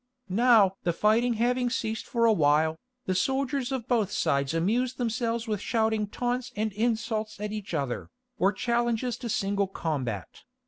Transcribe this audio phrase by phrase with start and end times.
[0.29, 5.47] Now the fighting having ceased for a while, the soldiers of both sides amused themselves
[5.47, 8.09] with shouting taunts and insults at each other,
[8.39, 10.41] or challenges to single combat.